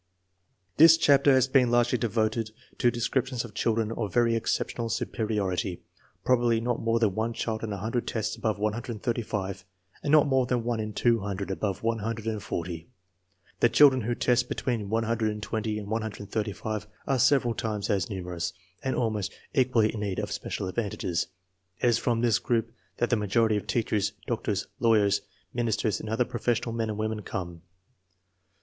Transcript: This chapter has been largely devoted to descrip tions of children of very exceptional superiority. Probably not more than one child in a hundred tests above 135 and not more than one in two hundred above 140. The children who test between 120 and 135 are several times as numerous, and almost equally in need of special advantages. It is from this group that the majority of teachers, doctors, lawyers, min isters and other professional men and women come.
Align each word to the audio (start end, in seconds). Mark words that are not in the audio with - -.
This 0.77 0.97
chapter 0.97 1.31
has 1.31 1.47
been 1.47 1.69
largely 1.69 1.99
devoted 1.99 2.49
to 2.79 2.89
descrip 2.89 3.27
tions 3.27 3.45
of 3.45 3.53
children 3.53 3.91
of 3.91 4.11
very 4.11 4.35
exceptional 4.35 4.89
superiority. 4.89 5.83
Probably 6.25 6.59
not 6.59 6.81
more 6.81 6.97
than 6.97 7.13
one 7.13 7.33
child 7.33 7.63
in 7.63 7.71
a 7.71 7.77
hundred 7.77 8.07
tests 8.07 8.35
above 8.35 8.57
135 8.57 9.63
and 10.01 10.11
not 10.11 10.25
more 10.25 10.47
than 10.47 10.63
one 10.63 10.79
in 10.79 10.93
two 10.93 11.19
hundred 11.19 11.51
above 11.51 11.83
140. 11.83 12.87
The 13.59 13.69
children 13.69 14.01
who 14.01 14.15
test 14.15 14.49
between 14.49 14.89
120 14.89 15.77
and 15.77 15.87
135 15.87 16.87
are 17.05 17.19
several 17.19 17.53
times 17.53 17.91
as 17.91 18.09
numerous, 18.09 18.53
and 18.83 18.95
almost 18.95 19.31
equally 19.53 19.93
in 19.93 19.99
need 19.99 20.17
of 20.17 20.31
special 20.31 20.67
advantages. 20.67 21.27
It 21.79 21.89
is 21.89 21.99
from 21.99 22.21
this 22.21 22.39
group 22.39 22.71
that 22.97 23.11
the 23.11 23.15
majority 23.17 23.55
of 23.55 23.67
teachers, 23.67 24.13
doctors, 24.25 24.65
lawyers, 24.79 25.21
min 25.53 25.67
isters 25.67 25.99
and 25.99 26.09
other 26.09 26.25
professional 26.25 26.73
men 26.73 26.89
and 26.89 26.97
women 26.97 27.21
come. 27.21 27.61